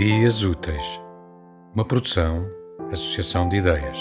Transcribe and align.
Dias 0.00 0.42
Úteis, 0.42 0.98
uma 1.74 1.84
produção, 1.84 2.46
associação 2.90 3.46
de 3.46 3.58
ideias. 3.58 3.98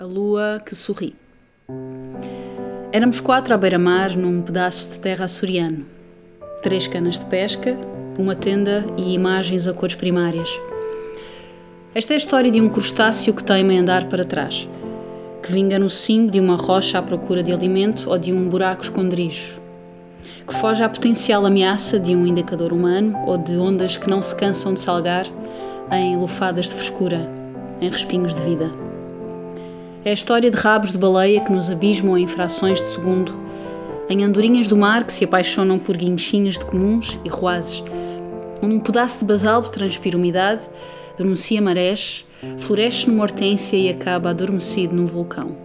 A 0.00 0.04
lua 0.04 0.60
que 0.66 0.74
sorri. 0.74 1.14
Éramos 2.90 3.20
quatro 3.20 3.54
à 3.54 3.56
beira-mar 3.56 4.16
num 4.16 4.42
pedaço 4.42 4.94
de 4.94 4.98
terra 4.98 5.26
açoriano. 5.26 5.86
Três 6.64 6.88
canas 6.88 7.16
de 7.16 7.26
pesca, 7.26 7.78
uma 8.18 8.34
tenda 8.34 8.84
e 8.96 9.14
imagens 9.14 9.68
a 9.68 9.72
cores 9.72 9.94
primárias. 9.94 10.50
Esta 11.94 12.12
é 12.12 12.14
a 12.14 12.18
história 12.18 12.50
de 12.50 12.60
um 12.60 12.68
crustáceo 12.68 13.32
que 13.32 13.44
teima 13.44 13.72
em 13.72 13.78
andar 13.78 14.08
para 14.08 14.24
trás 14.24 14.68
que 15.42 15.50
vinga 15.50 15.78
no 15.78 15.90
cimo 15.90 16.30
de 16.30 16.38
uma 16.38 16.54
rocha 16.54 16.98
à 16.98 17.02
procura 17.02 17.42
de 17.42 17.52
alimento 17.52 18.08
ou 18.08 18.16
de 18.16 18.32
um 18.32 18.48
buraco 18.48 18.84
esconderijo, 18.84 19.60
que 20.46 20.54
foge 20.54 20.82
à 20.82 20.88
potencial 20.88 21.44
ameaça 21.44 21.98
de 21.98 22.14
um 22.14 22.26
indicador 22.26 22.72
humano 22.72 23.18
ou 23.26 23.36
de 23.36 23.56
ondas 23.56 23.96
que 23.96 24.08
não 24.08 24.22
se 24.22 24.34
cansam 24.36 24.72
de 24.72 24.80
salgar 24.80 25.26
em 25.90 26.16
lufadas 26.16 26.66
de 26.68 26.74
frescura, 26.74 27.28
em 27.80 27.90
respinhos 27.90 28.32
de 28.32 28.40
vida. 28.42 28.70
É 30.04 30.10
a 30.10 30.14
história 30.14 30.50
de 30.50 30.56
rabos 30.56 30.92
de 30.92 30.98
baleia 30.98 31.40
que 31.40 31.52
nos 31.52 31.68
abismam 31.68 32.16
em 32.16 32.26
frações 32.26 32.80
de 32.80 32.88
segundo, 32.88 33.34
em 34.08 34.24
andorinhas 34.24 34.68
do 34.68 34.76
mar 34.76 35.04
que 35.04 35.12
se 35.12 35.24
apaixonam 35.24 35.78
por 35.78 35.96
guinchinhas 35.96 36.58
de 36.58 36.64
comuns 36.64 37.18
e 37.24 37.28
ruazes, 37.28 37.82
onde 38.62 38.74
um 38.74 38.80
pedaço 38.80 39.18
de 39.18 39.24
basalto 39.24 39.70
transpira 39.72 40.16
umidade, 40.16 40.62
denuncia 41.16 41.60
marés, 41.60 42.24
floresce 42.58 43.08
numa 43.08 43.22
hortência 43.22 43.76
e 43.76 43.88
acaba 43.88 44.30
adormecido 44.30 44.94
num 44.94 45.06
vulcão. 45.06 45.56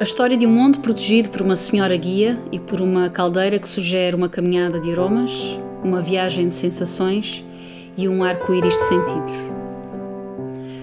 A 0.00 0.04
história 0.04 0.36
de 0.36 0.46
um 0.46 0.50
monte 0.50 0.78
protegido 0.78 1.28
por 1.28 1.42
uma 1.42 1.56
senhora 1.56 1.96
guia 1.96 2.38
e 2.52 2.58
por 2.58 2.80
uma 2.80 3.10
caldeira 3.10 3.58
que 3.58 3.68
sugere 3.68 4.14
uma 4.14 4.28
caminhada 4.28 4.78
de 4.78 4.92
aromas, 4.92 5.58
uma 5.82 6.00
viagem 6.00 6.48
de 6.48 6.54
sensações 6.54 7.44
e 7.96 8.08
um 8.08 8.22
arco-íris 8.22 8.78
de 8.78 8.84
sentidos. 8.84 9.34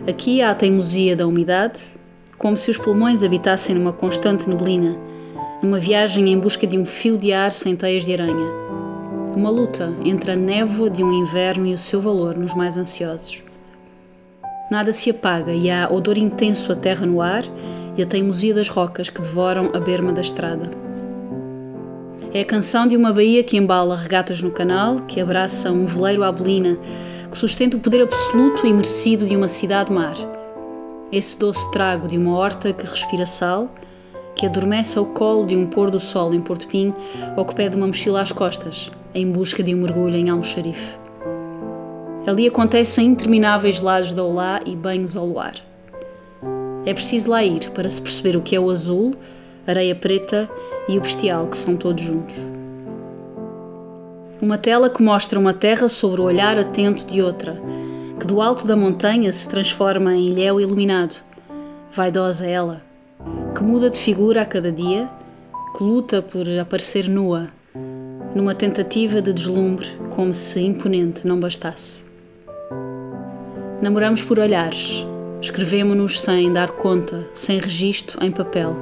Aqui 0.06 0.42
há 0.42 0.52
a 0.52 0.56
teimosia 0.56 1.16
da 1.16 1.26
umidade, 1.26 1.80
como 2.38 2.58
se 2.58 2.70
os 2.70 2.78
pulmões 2.78 3.24
habitassem 3.24 3.74
numa 3.74 3.94
constante 3.94 4.50
neblina, 4.50 4.98
numa 5.64 5.80
viagem 5.80 6.30
em 6.30 6.38
busca 6.38 6.68
de 6.68 6.78
um 6.78 6.86
fio 6.86 7.18
de 7.18 7.32
ar 7.32 7.54
sem 7.54 7.76
teias 7.76 8.06
de 8.06 8.12
aranha. 8.12 8.52
Uma 9.34 9.50
luta 9.50 9.94
entre 10.04 10.32
a 10.32 10.36
névoa 10.36 10.90
de 10.90 11.04
um 11.04 11.12
inverno 11.12 11.66
e 11.66 11.74
o 11.74 11.78
seu 11.78 12.02
valor 12.02 12.38
nos 12.38 12.54
mais 12.54 12.76
ansiosos. 12.76 13.42
Nada 14.70 14.92
se 14.92 15.12
apaga 15.12 15.54
e 15.54 15.70
há 15.70 15.88
odor 15.92 16.18
intenso 16.18 16.72
a 16.72 16.76
terra 16.76 17.06
no 17.06 17.22
ar 17.22 17.44
e 17.96 18.02
a 18.02 18.06
teimosia 18.06 18.54
das 18.54 18.68
rocas 18.68 19.10
que 19.10 19.22
devoram 19.22 19.72
a 19.76 19.80
berma 19.80 20.12
da 20.12 20.22
estrada. 20.22 20.72
É 22.34 22.42
a 22.42 22.46
canção 22.46 22.88
de 22.88 22.98
uma 22.98 23.14
baía 23.14 23.44
que 23.44 23.56
embala 23.56 23.96
regatas 23.96 24.42
no 24.42 24.52
canal, 24.52 25.02
que 25.02 25.22
abraça 25.22 25.72
um 25.72 25.86
veleiro 25.86 26.24
à 26.24 26.32
belina, 26.32 26.78
que 27.32 27.38
sustenta 27.38 27.78
o 27.78 27.80
poder 27.80 28.02
absoluto 28.02 28.66
e 28.66 28.74
merecido 28.74 29.26
de 29.26 29.36
uma 29.36 29.48
cidade-mar. 29.48 30.16
Esse 31.12 31.40
doce 31.40 31.72
trago 31.72 32.08
de 32.08 32.18
uma 32.18 32.36
horta 32.36 32.74
que 32.74 32.86
respira 32.86 33.26
sal, 33.28 33.70
que 34.36 34.48
adormece 34.48 34.98
ao 34.98 35.06
colo 35.06 35.46
de 35.46 35.56
um 35.56 35.68
pôr 35.68 35.92
do 35.92 36.00
sol 36.00 36.34
em 36.34 36.42
Porto 36.42 36.68
Pim 36.68 36.94
ou 37.38 37.46
que 37.46 37.56
pede 37.56 37.78
uma 37.78 37.88
mochila 37.88 38.22
às 38.22 38.32
costas, 38.32 38.90
em 39.14 39.32
busca 39.32 39.64
de 39.64 39.74
um 39.74 39.78
mergulho 39.78 40.16
em 40.16 40.30
Almoxarife. 40.30 41.05
Ali 42.28 42.48
acontecem 42.48 43.06
intermináveis 43.10 43.80
lados 43.80 44.12
de 44.12 44.20
olá 44.20 44.60
e 44.66 44.76
banhos 44.76 45.16
ao 45.16 45.28
luar. 45.28 45.54
É 46.84 46.92
preciso 46.92 47.30
lá 47.30 47.44
ir 47.44 47.70
para 47.70 47.88
se 47.88 48.02
perceber 48.02 48.36
o 48.36 48.42
que 48.42 48.56
é 48.56 48.60
o 48.60 48.72
azul, 48.72 49.14
areia 49.68 49.96
preta 49.96 50.50
e 50.90 50.98
o 50.98 51.02
bestial 51.02 51.46
que 51.46 51.56
são 51.56 51.76
todos 51.76 52.04
juntos. 52.04 52.36
Uma 54.42 54.58
tela 54.58 54.90
que 54.90 55.04
mostra 55.04 55.40
uma 55.40 55.54
terra 55.54 55.88
sobre 55.88 56.20
o 56.20 56.24
olhar 56.24 56.58
atento 56.58 57.06
de 57.06 57.22
outra, 57.22 57.62
que 58.20 58.26
do 58.26 58.42
alto 58.42 58.66
da 58.66 58.76
montanha 58.76 59.32
se 59.32 59.48
transforma 59.48 60.16
em 60.16 60.28
ilhéu 60.28 60.60
iluminado. 60.60 61.22
Vaidosa 61.92 62.48
ela, 62.48 62.82
que 63.56 63.64
muda 63.64 63.88
de 63.88 64.00
figura 64.00 64.42
a 64.42 64.46
cada 64.46 64.72
dia, 64.72 65.08
que 65.78 65.84
luta 65.84 66.24
por 66.24 66.48
aparecer 66.60 67.08
nua, 67.08 67.48
numa 68.36 68.56
tentativa 68.56 69.22
de 69.22 69.32
deslumbre, 69.32 69.90
como 70.10 70.34
se 70.34 70.60
imponente 70.60 71.26
não 71.26 71.40
bastasse. 71.40 72.05
Namoramos 73.82 74.24
por 74.24 74.40
olhares, 74.40 75.06
escrevemos-nos 75.42 76.22
sem 76.22 76.52
dar 76.52 76.72
conta, 76.72 77.28
sem 77.36 77.60
registro 77.60 78.24
em 78.24 78.32
papel. 78.32 78.74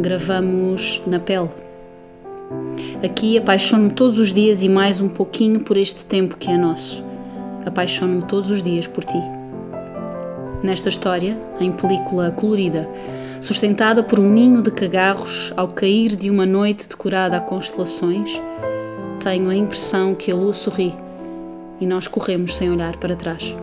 Gravamos 0.00 1.00
na 1.06 1.20
pele. 1.20 1.48
Aqui 3.04 3.38
apaixono-me 3.38 3.90
todos 3.90 4.18
os 4.18 4.32
dias 4.32 4.64
e 4.64 4.68
mais 4.68 5.00
um 5.00 5.08
pouquinho 5.08 5.60
por 5.60 5.76
este 5.76 6.04
tempo 6.04 6.36
que 6.36 6.50
é 6.50 6.56
nosso. 6.56 7.04
Apaixono-me 7.64 8.22
todos 8.22 8.50
os 8.50 8.64
dias 8.64 8.88
por 8.88 9.04
ti. 9.04 9.22
Nesta 10.60 10.88
história, 10.88 11.38
em 11.60 11.70
película 11.70 12.32
colorida, 12.32 12.88
sustentada 13.40 14.02
por 14.02 14.18
um 14.18 14.28
ninho 14.28 14.60
de 14.60 14.72
cagarros 14.72 15.52
ao 15.56 15.68
cair 15.68 16.16
de 16.16 16.28
uma 16.28 16.44
noite 16.44 16.88
decorada 16.88 17.36
a 17.36 17.40
constelações, 17.40 18.28
tenho 19.22 19.48
a 19.48 19.54
impressão 19.54 20.16
que 20.16 20.32
a 20.32 20.34
lua 20.34 20.52
sorri 20.52 20.92
e 21.82 21.86
nós 21.86 22.06
corremos 22.06 22.54
sem 22.54 22.70
olhar 22.70 22.96
para 22.98 23.16
trás. 23.16 23.56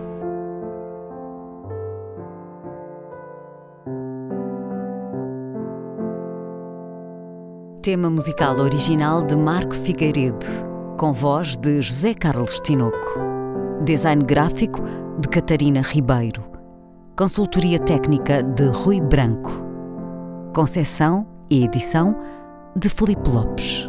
Tema 7.81 8.09
musical 8.09 8.57
original 8.57 9.25
de 9.25 9.37
Marco 9.37 9.73
Figueiredo, 9.73 10.45
com 10.97 11.13
voz 11.13 11.55
de 11.55 11.81
José 11.81 12.13
Carlos 12.13 12.59
Tinoco. 12.59 13.17
Design 13.85 14.21
gráfico 14.25 14.81
de 15.17 15.29
Catarina 15.29 15.79
Ribeiro. 15.81 16.43
Consultoria 17.17 17.79
técnica 17.79 18.43
de 18.43 18.65
Rui 18.65 18.99
Branco. 18.99 19.51
Concessão 20.53 21.25
e 21.49 21.63
edição 21.63 22.17
de 22.75 22.89
Felipe 22.89 23.29
Lopes. 23.29 23.88